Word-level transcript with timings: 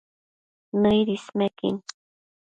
Nëid 0.81 1.07
ismequin 1.15 1.75